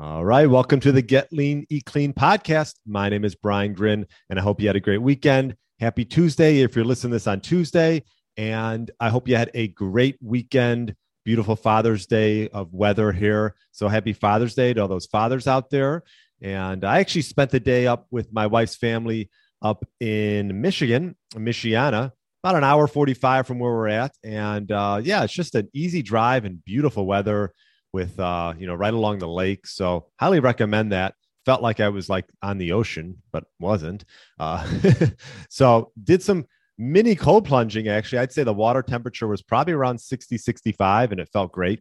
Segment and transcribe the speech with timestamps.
[0.00, 2.76] All right, welcome to the Get Lean, Eat Clean podcast.
[2.86, 5.56] My name is Brian Grin, and I hope you had a great weekend.
[5.80, 8.04] Happy Tuesday if you're listening to this on Tuesday.
[8.36, 10.94] And I hope you had a great weekend.
[11.24, 13.56] Beautiful Father's Day of weather here.
[13.72, 16.04] So happy Father's Day to all those fathers out there.
[16.40, 19.30] And I actually spent the day up with my wife's family
[19.62, 22.12] up in Michigan, Michiana,
[22.44, 24.14] about an hour 45 from where we're at.
[24.22, 27.52] And uh, yeah, it's just an easy drive and beautiful weather
[27.92, 29.66] with uh, you know right along the lake.
[29.66, 31.14] So highly recommend that.
[31.44, 34.04] Felt like I was like on the ocean, but wasn't.
[34.38, 34.66] Uh,
[35.48, 36.46] so did some
[36.76, 38.18] mini cold plunging actually.
[38.18, 41.80] I'd say the water temperature was probably around 60, 65, and it felt great.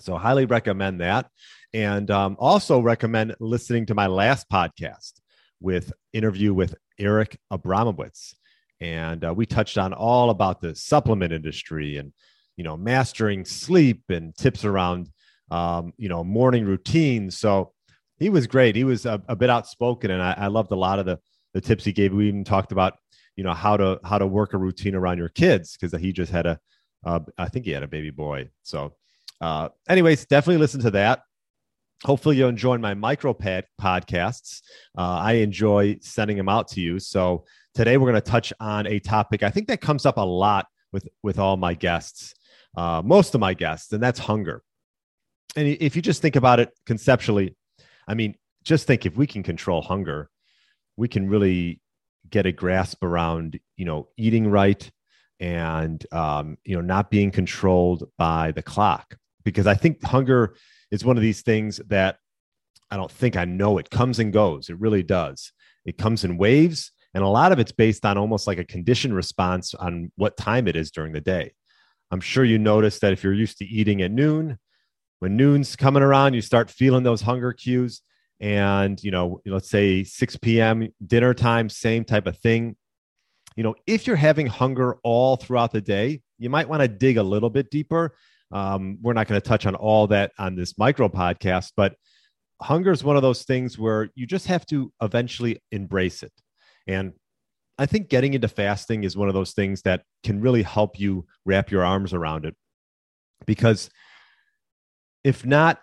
[0.00, 1.28] So highly recommend that.
[1.72, 5.14] And um, also recommend listening to my last podcast
[5.60, 8.34] with interview with Eric Abramowitz.
[8.80, 12.12] And uh, we touched on all about the supplement industry and
[12.56, 15.10] you know mastering sleep and tips around
[15.50, 17.30] um, you know, morning routine.
[17.30, 17.72] So
[18.18, 18.76] he was great.
[18.76, 21.18] He was a, a bit outspoken, and I, I, loved a lot of the
[21.52, 22.12] the tips he gave.
[22.12, 22.98] We even talked about
[23.36, 26.32] you know how to how to work a routine around your kids because he just
[26.32, 26.60] had a,
[27.04, 28.50] uh, I think he had a baby boy.
[28.62, 28.94] So,
[29.40, 31.22] uh, anyways, definitely listen to that.
[32.04, 34.62] Hopefully, you'll enjoy my micro pad podcasts.
[34.96, 36.98] Uh, I enjoy sending them out to you.
[36.98, 40.20] So today we're going to touch on a topic I think that comes up a
[40.20, 42.34] lot with with all my guests,
[42.76, 44.62] uh, most of my guests, and that's hunger
[45.56, 47.56] and if you just think about it conceptually,
[48.06, 50.30] I mean, just think if we can control hunger,
[50.96, 51.80] we can really
[52.30, 54.90] get a grasp around, you know, eating right
[55.40, 59.16] and, um, you know, not being controlled by the clock.
[59.44, 60.56] Because I think hunger
[60.90, 62.16] is one of these things that
[62.90, 64.70] I don't think I know it comes and goes.
[64.70, 65.52] It really does.
[65.84, 66.92] It comes in waves.
[67.12, 70.66] And a lot of it's based on almost like a conditioned response on what time
[70.66, 71.52] it is during the day.
[72.10, 74.58] I'm sure you notice that if you're used to eating at noon,
[75.24, 78.02] when noon's coming around, you start feeling those hunger cues.
[78.40, 82.76] And, you know, let's say 6 p.m., dinner time, same type of thing.
[83.56, 87.16] You know, if you're having hunger all throughout the day, you might want to dig
[87.16, 88.14] a little bit deeper.
[88.52, 91.94] Um, we're not going to touch on all that on this micro podcast, but
[92.60, 96.34] hunger is one of those things where you just have to eventually embrace it.
[96.86, 97.14] And
[97.78, 101.24] I think getting into fasting is one of those things that can really help you
[101.46, 102.54] wrap your arms around it
[103.46, 103.88] because
[105.24, 105.80] if not,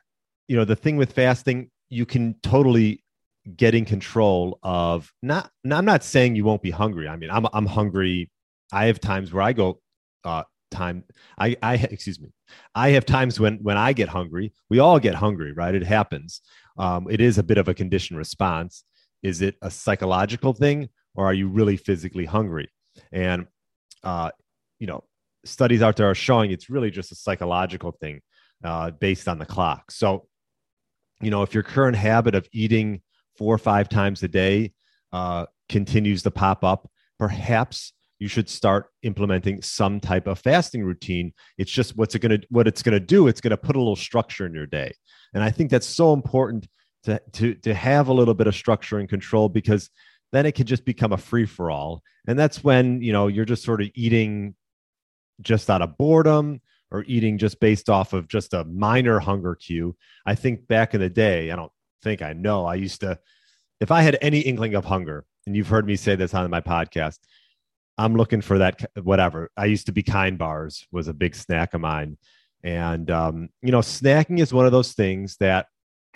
[0.47, 3.03] you know, the thing with fasting, you can totally
[3.57, 7.07] get in control of not, I'm not saying you won't be hungry.
[7.07, 8.29] I mean, I'm, I'm hungry.
[8.71, 9.79] I have times where I go,
[10.23, 11.03] uh, time
[11.37, 12.29] I, I excuse me.
[12.73, 14.53] I have times when when i get hungry.
[14.69, 15.75] We all get hungry right?
[15.75, 16.41] It happens.
[16.77, 18.83] Um, it is a bit of a conditioned response.
[19.21, 22.69] Is it a psychological thing or are you really physically hungry?
[23.11, 23.47] And
[24.03, 24.31] uh,
[24.79, 25.03] you know
[25.43, 28.21] studies out there are showing it's really just a psychological thing
[28.63, 29.91] uh, based on the clock.
[29.91, 30.27] So,
[31.21, 33.01] you know, if your current habit of eating
[33.37, 34.73] four or five times a day
[35.11, 36.89] uh, continues to pop up,
[37.19, 41.33] perhaps you should start implementing some type of fasting routine.
[41.57, 43.27] It's just what's it going to what it's going to do.
[43.27, 44.93] It's going to put a little structure in your day,
[45.33, 46.67] and I think that's so important
[47.05, 49.89] to to to have a little bit of structure and control because
[50.31, 53.43] then it can just become a free for all, and that's when you know you're
[53.43, 54.55] just sort of eating
[55.41, 59.95] just out of boredom or eating just based off of just a minor hunger cue.
[60.25, 61.71] I think back in the day, I don't
[62.03, 63.17] think I know, I used to,
[63.79, 66.61] if I had any inkling of hunger, and you've heard me say this on my
[66.61, 67.19] podcast,
[67.97, 69.49] I'm looking for that, whatever.
[69.57, 72.17] I used to be kind bars was a big snack of mine.
[72.63, 75.67] And, um, you know, snacking is one of those things that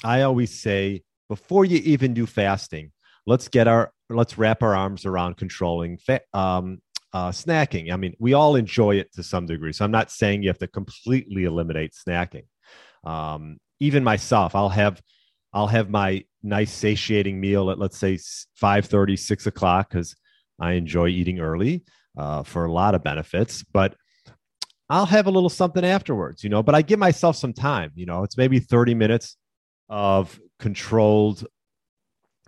[0.03, 2.91] I always say before you even do fasting,
[3.25, 6.79] let's get our, let's wrap our arms around controlling fa- um,
[7.15, 7.93] uh, snacking.
[7.93, 9.71] I mean, we all enjoy it to some degree.
[9.71, 12.43] So I'm not saying you have to completely eliminate snacking.
[13.05, 15.01] Um, even myself, I'll have
[15.53, 18.19] I'll have my nice satiating meal at let's say
[18.55, 20.13] 5 30, 6 o'clock because
[20.59, 21.85] I enjoy eating early
[22.17, 23.63] uh, for a lot of benefits.
[23.63, 23.95] But
[24.89, 26.63] I'll have a little something afterwards, you know.
[26.63, 28.23] But I give myself some time, you know.
[28.23, 29.37] It's maybe 30 minutes
[29.87, 31.47] of controlled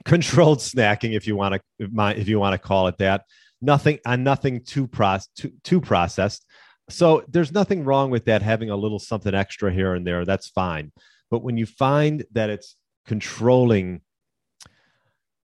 [0.03, 1.87] controlled snacking if you want to
[2.19, 3.23] if you want to call it that
[3.61, 6.45] nothing on nothing too, process, too, too processed.
[6.89, 10.25] So there's nothing wrong with that having a little something extra here and there.
[10.25, 10.91] That's fine.
[11.29, 12.75] But when you find that it's
[13.05, 14.01] controlling,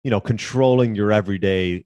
[0.02, 1.84] you know, controlling your everyday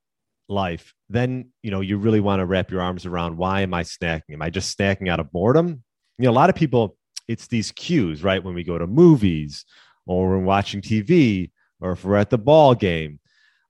[0.48, 3.82] life, then, you know, you really want to wrap your arms around why am I
[3.82, 4.34] snacking?
[4.34, 5.82] Am I just snacking out of boredom?
[6.18, 6.96] You know, a lot of people,
[7.26, 8.42] it's these cues, right?
[8.42, 9.64] When we go to movies
[10.06, 11.50] or we're watching TV
[11.80, 13.18] or if we're at the ball game,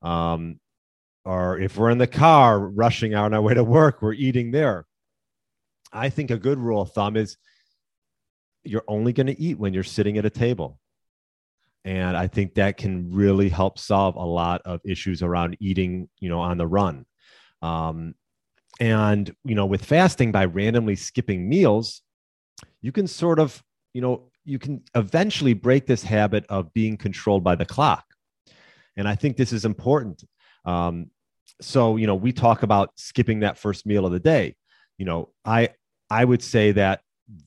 [0.02, 0.58] um,
[1.24, 4.50] or if we're in the car rushing out on our way to work, we're eating
[4.50, 4.86] there.
[5.92, 7.36] I think a good rule of thumb is
[8.64, 10.78] you're only going to eat when you're sitting at a table.
[11.84, 16.28] And I think that can really help solve a lot of issues around eating, you
[16.28, 17.06] know, on the run.
[17.62, 18.14] Um,
[18.78, 22.02] and, you know, with fasting, by randomly skipping meals,
[22.82, 23.62] you can sort of,
[23.94, 28.04] you know, you can eventually break this habit of being controlled by the clock.
[28.96, 30.24] And I think this is important.
[30.64, 31.10] Um,
[31.60, 34.56] so, you know, we talk about skipping that first meal of the day.
[34.98, 35.70] You know, I
[36.10, 37.00] I would say that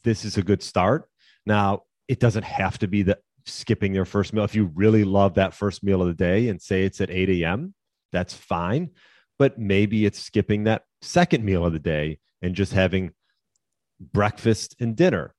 [0.03, 1.09] this is a good start.
[1.45, 4.43] Now, it doesn't have to be the skipping your first meal.
[4.43, 7.29] If you really love that first meal of the day and say it's at 8
[7.41, 7.73] a.m.,
[8.11, 8.91] that's fine.
[9.37, 13.11] But maybe it's skipping that second meal of the day and just having
[13.99, 15.33] breakfast and dinner.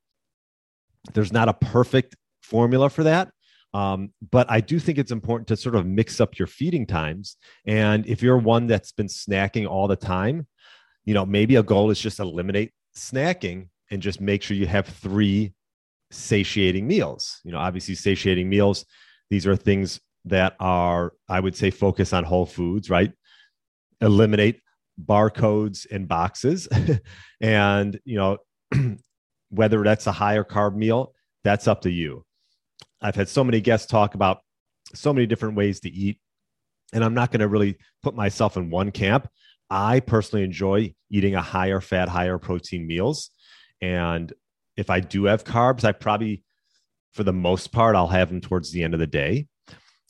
[1.13, 3.31] There's not a perfect formula for that.
[3.75, 7.37] Um, but I do think it's important to sort of mix up your feeding times.
[7.67, 10.47] And if you're one that's been snacking all the time,
[11.05, 14.87] you know, maybe a goal is just eliminate snacking and just make sure you have
[14.87, 15.53] three
[16.13, 17.41] satiating meals.
[17.45, 18.87] You know, obviously, satiating meals,
[19.29, 23.13] these are things that are, I would say, focus on whole foods, right?
[24.01, 24.61] Eliminate
[25.05, 26.69] barcodes and boxes.
[27.41, 28.39] and, you know,
[29.51, 31.13] whether that's a higher carb meal,
[31.43, 32.25] that's up to you.
[33.05, 34.39] I've had so many guests talk about
[34.95, 36.19] so many different ways to eat,
[36.95, 39.29] and I'm not going to really put myself in one camp.
[39.69, 43.31] I personally enjoy eating a higher fat, higher protein meals.
[43.83, 44.33] And
[44.77, 46.45] if I do have carbs, I probably,
[47.13, 49.49] for the most part, I'll have them towards the end of the day.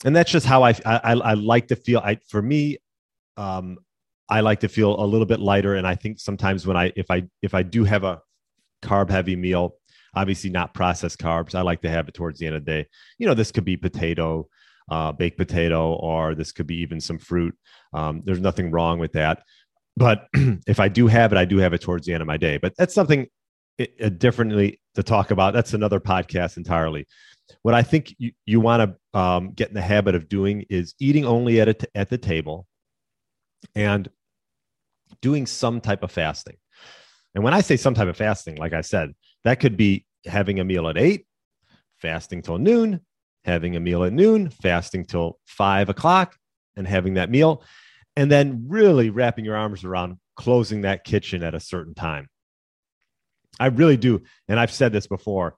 [0.05, 1.99] And that's just how I, I, I like to feel.
[1.99, 2.77] I, for me,
[3.37, 3.77] um,
[4.29, 5.75] I like to feel a little bit lighter.
[5.75, 8.21] And I think sometimes when I, if I, if I do have a
[8.81, 9.75] carb heavy meal,
[10.15, 12.87] obviously not processed carbs, I like to have it towards the end of the day.
[13.17, 14.47] You know, this could be potato,
[14.89, 17.55] uh, baked potato, or this could be even some fruit.
[17.93, 19.43] Um, there's nothing wrong with that.
[19.97, 20.27] But
[20.67, 22.57] if I do have it, I do have it towards the end of my day.
[22.57, 23.27] But that's something
[23.77, 25.53] it, it differently to talk about.
[25.53, 27.07] That's another podcast entirely.
[27.61, 30.95] What I think you, you want to um, get in the habit of doing is
[30.99, 32.65] eating only at, a, at the table
[33.75, 34.09] and
[35.21, 36.57] doing some type of fasting.
[37.33, 39.13] And when I say some type of fasting, like I said,
[39.45, 41.25] that could be having a meal at eight,
[41.97, 43.01] fasting till noon,
[43.45, 46.35] having a meal at noon, fasting till five o'clock,
[46.75, 47.63] and having that meal.
[48.15, 52.27] And then really wrapping your arms around closing that kitchen at a certain time.
[53.59, 54.23] I really do.
[54.47, 55.55] And I've said this before,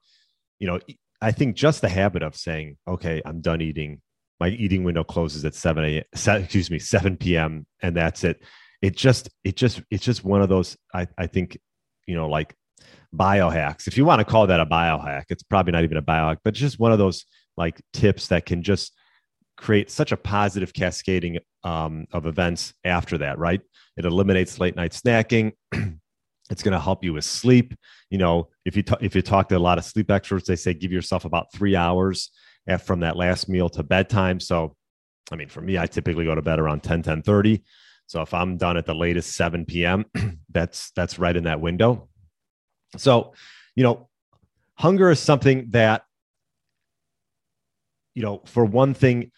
[0.58, 0.78] you know,
[1.20, 4.02] I think just the habit of saying, okay, I'm done eating.
[4.38, 6.04] My eating window closes at 7 a.m.
[6.12, 7.66] Excuse me, 7 p.m.
[7.82, 8.42] And that's it.
[8.82, 11.58] It just, it just, it's just one of those, I, I think,
[12.06, 12.54] you know, like
[13.14, 13.86] biohacks.
[13.86, 16.54] If you want to call that a biohack, it's probably not even a biohack, but
[16.54, 17.24] just one of those
[17.56, 18.92] like tips that can just
[19.56, 23.60] create such a positive cascading um, of events after that, right?
[23.96, 25.52] It eliminates late night snacking.
[26.50, 27.74] it's going to help you with sleep.
[28.10, 30.56] You know, if you t- if you talk to a lot of sleep experts, they
[30.56, 32.30] say give yourself about three hours
[32.84, 34.38] from that last meal to bedtime.
[34.40, 34.76] So,
[35.32, 37.62] I mean, for me, I typically go to bed around 10, 10 30.
[38.06, 40.04] So if I'm done at the latest 7 p.m.,
[40.50, 42.08] that's that's right in that window.
[42.96, 43.34] So,
[43.74, 44.08] you know,
[44.74, 46.02] hunger is something that,
[48.14, 49.30] you know, for one thing,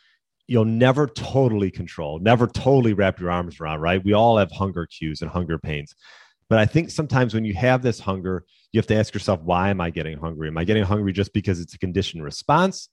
[0.47, 4.05] you'll never totally control, never totally wrap your arms around, right?
[4.05, 5.95] We all have hunger cues and hunger pains.
[6.49, 9.71] But I think sometimes when you have this hunger, you have to ask yourself, why
[9.71, 10.49] am I getting hungry?
[10.49, 12.89] Am I getting hungry just because it's a conditioned response?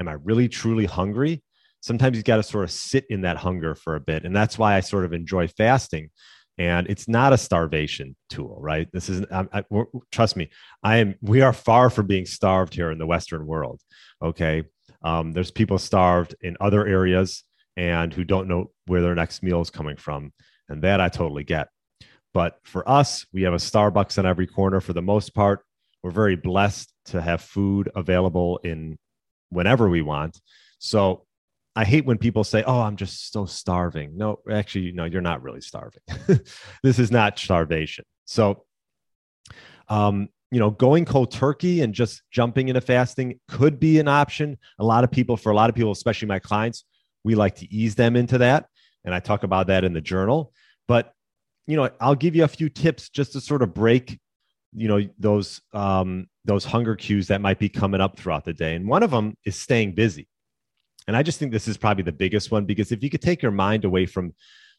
[0.00, 1.42] Am I really truly hungry?
[1.80, 4.24] Sometimes you've got to sort of sit in that hunger for a bit.
[4.24, 6.10] And that's why I sort of enjoy fasting
[6.58, 8.88] and it's not a starvation tool right?
[8.92, 9.64] This is I, I,
[10.10, 10.50] trust me
[10.82, 13.80] i am we are far from being starved here in the western world
[14.22, 14.64] okay?
[15.02, 17.44] Um, there's people starved in other areas
[17.76, 20.32] and who don't know where their next meal is coming from
[20.68, 21.68] and that i totally get.
[22.32, 25.64] But for us we have a starbucks on every corner for the most part.
[26.02, 28.98] We're very blessed to have food available in
[29.50, 30.40] whenever we want.
[30.78, 31.26] So
[31.76, 35.42] I hate when people say, "Oh, I'm just so starving." No, actually, no, you're not
[35.42, 36.00] really starving.
[36.82, 38.06] this is not starvation.
[38.24, 38.64] So,
[39.88, 44.56] um, you know, going cold turkey and just jumping into fasting could be an option.
[44.78, 46.84] A lot of people, for a lot of people, especially my clients,
[47.24, 48.66] we like to ease them into that,
[49.04, 50.54] and I talk about that in the journal.
[50.88, 51.12] But
[51.66, 54.18] you know, I'll give you a few tips just to sort of break,
[54.74, 58.76] you know, those um, those hunger cues that might be coming up throughout the day.
[58.76, 60.26] And one of them is staying busy.
[61.06, 63.42] And I just think this is probably the biggest one because if you could take
[63.42, 64.34] your mind away from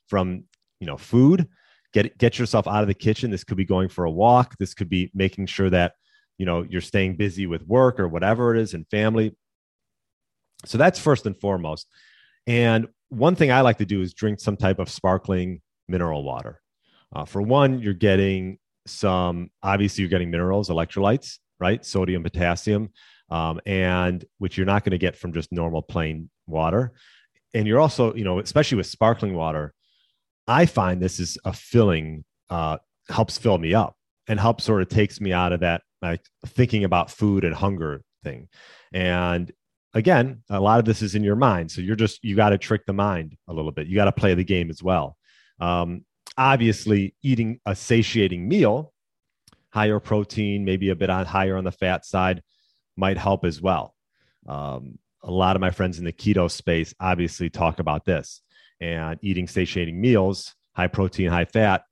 [0.07, 0.43] from
[0.79, 1.47] you know food,
[1.93, 3.31] get get yourself out of the kitchen.
[3.31, 4.57] This could be going for a walk.
[4.57, 5.93] This could be making sure that
[6.37, 9.35] you know you're staying busy with work or whatever it is and family.
[10.65, 11.87] So that's first and foremost.
[12.45, 16.61] And one thing I like to do is drink some type of sparkling mineral water.
[17.15, 21.85] Uh, for one, you're getting some obviously you're getting minerals, electrolytes, right?
[21.85, 22.89] Sodium, potassium,
[23.29, 26.93] um, and which you're not going to get from just normal plain water.
[27.53, 29.73] And you're also, you know, especially with sparkling water,
[30.47, 32.77] I find this is a filling, uh,
[33.09, 33.95] helps fill me up
[34.27, 38.01] and helps sort of takes me out of that like thinking about food and hunger
[38.23, 38.47] thing.
[38.93, 39.51] And
[39.93, 41.71] again, a lot of this is in your mind.
[41.71, 43.87] So you're just, you got to trick the mind a little bit.
[43.87, 45.17] You got to play the game as well.
[45.59, 46.05] Um,
[46.37, 48.93] obviously, eating a satiating meal,
[49.71, 52.43] higher protein, maybe a bit on higher on the fat side,
[52.97, 53.93] might help as well.
[54.47, 58.41] Um, a lot of my friends in the keto space obviously talk about this
[58.79, 61.83] and eating satiating meals, high protein, high fat,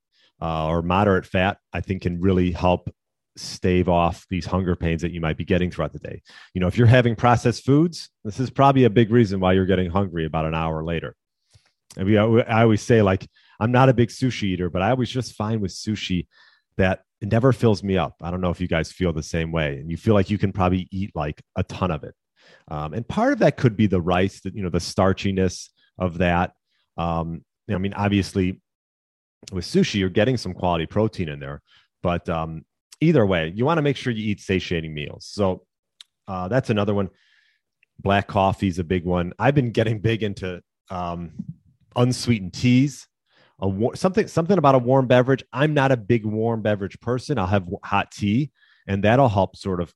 [0.41, 2.93] uh, or moderate fat, I think can really help
[3.38, 6.21] stave off these hunger pains that you might be getting throughout the day.
[6.53, 9.65] You know, if you're having processed foods, this is probably a big reason why you're
[9.65, 11.15] getting hungry about an hour later.
[11.97, 13.27] And we, I always say, like,
[13.59, 16.27] I'm not a big sushi eater, but I was just fine with sushi
[16.77, 18.15] that it never fills me up.
[18.22, 20.38] I don't know if you guys feel the same way, and you feel like you
[20.38, 22.13] can probably eat like a ton of it.
[22.67, 26.19] Um, and part of that could be the rice, that you know, the starchiness of
[26.19, 26.53] that.
[26.98, 28.62] Um, I mean, obviously,
[29.51, 31.62] with sushi, you're getting some quality protein in there,
[32.03, 32.65] but um,
[33.01, 35.27] either way, you want to make sure you eat satiating meals.
[35.29, 35.65] So
[36.27, 37.10] uh, that's another one.
[38.00, 39.34] Black coffee is a big one.
[39.39, 41.31] I've been getting big into um,
[41.95, 43.07] unsweetened teas.
[43.59, 45.43] A war- something something about a warm beverage.
[45.53, 47.39] I'm not a big warm beverage person.
[47.39, 48.51] I'll have hot tea,
[48.88, 49.93] and that'll help sort of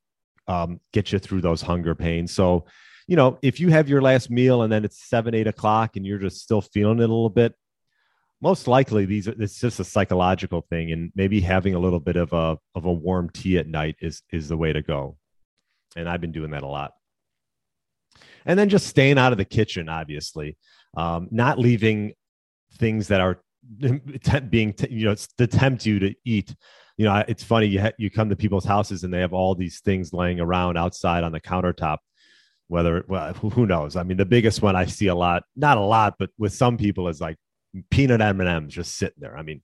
[0.48, 2.34] um, get you through those hunger pains.
[2.34, 2.66] So,
[3.08, 6.06] you know, if you have your last meal and then it's seven, eight o'clock, and
[6.06, 7.54] you're just still feeling it a little bit,
[8.42, 12.16] most likely these are it's just a psychological thing and maybe having a little bit
[12.16, 15.18] of a of a warm tea at night is is the way to go
[15.96, 16.94] and i've been doing that a lot
[18.46, 20.58] and then just staying out of the kitchen obviously
[20.98, 22.14] um, not leaving
[22.74, 23.42] things that are
[24.50, 26.56] being you know to tempt you to eat
[26.98, 29.54] you know it's funny you ha- you come to people's houses and they have all
[29.54, 31.98] these things laying around outside on the countertop
[32.68, 35.82] whether well who knows i mean the biggest one i see a lot not a
[35.82, 37.36] lot but with some people is like
[37.90, 39.38] peanut M&Ms just sitting there.
[39.38, 39.62] I mean,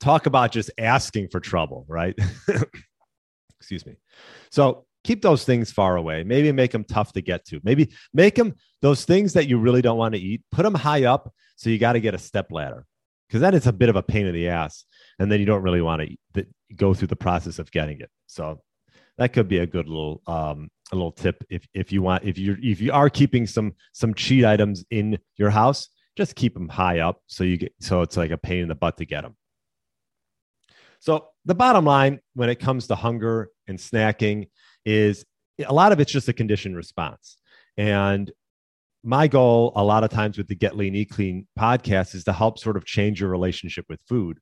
[0.00, 2.18] talk about just asking for trouble, right?
[3.58, 3.96] Excuse me.
[4.50, 6.24] So keep those things far away.
[6.24, 7.60] Maybe make them tough to get to.
[7.62, 11.04] Maybe make them those things that you really don't want to eat, put them high
[11.04, 11.32] up.
[11.56, 12.86] So you got to get a step ladder
[13.32, 14.84] because that is a bit of a pain in the ass.
[15.18, 16.02] And then you don't really want
[16.34, 16.46] to
[16.76, 18.10] go through the process of getting it.
[18.26, 18.60] So
[19.16, 22.36] that could be a good little, um, a little tip if, if you want, if
[22.36, 26.68] you're, if you are keeping some, some cheat items in your house, just keep them
[26.68, 29.22] high up so you get so it's like a pain in the butt to get
[29.22, 29.34] them.
[31.00, 34.50] So the bottom line when it comes to hunger and snacking
[34.84, 35.24] is
[35.66, 37.38] a lot of it's just a conditioned response.
[37.78, 38.30] And
[39.04, 42.32] my goal a lot of times with the Get Lean Eat Clean podcast is to
[42.32, 44.38] help sort of change your relationship with food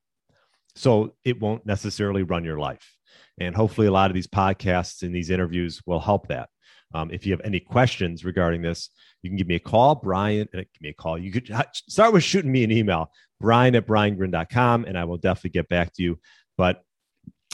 [0.74, 2.96] so it won't necessarily run your life.
[3.38, 6.48] And hopefully, a lot of these podcasts and these interviews will help that.
[6.92, 8.90] Um, if you have any questions regarding this,
[9.22, 10.48] you can give me a call, Brian.
[10.52, 11.18] Uh, give me a call.
[11.18, 15.50] You could start with shooting me an email, Brian at briangrin.com, and I will definitely
[15.50, 16.18] get back to you.
[16.58, 16.82] But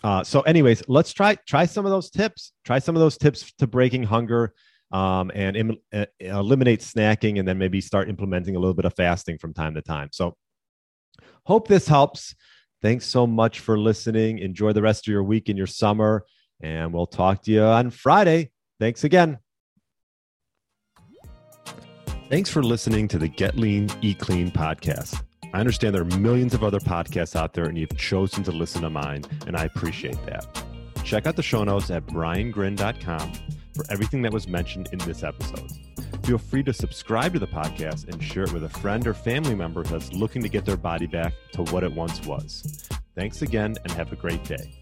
[0.02, 2.52] uh, so, anyways, let's try try some of those tips.
[2.64, 4.54] Try some of those tips to breaking hunger
[4.92, 8.94] um, and Im- uh, eliminate snacking, and then maybe start implementing a little bit of
[8.94, 10.08] fasting from time to time.
[10.12, 10.36] So,
[11.44, 12.34] hope this helps.
[12.82, 14.38] Thanks so much for listening.
[14.38, 16.24] Enjoy the rest of your week and your summer,
[16.60, 18.50] and we'll talk to you on Friday.
[18.78, 19.38] Thanks again.
[22.28, 25.22] Thanks for listening to the Get Lean, Eat Clean podcast.
[25.54, 28.82] I understand there are millions of other podcasts out there, and you've chosen to listen
[28.82, 30.46] to mine, and I appreciate that.
[31.04, 33.32] Check out the show notes at briangrin.com
[33.76, 35.70] for everything that was mentioned in this episode.
[36.24, 39.54] Feel free to subscribe to the podcast and share it with a friend or family
[39.54, 42.88] member that's looking to get their body back to what it once was.
[43.14, 44.72] Thanks again, and have a great day.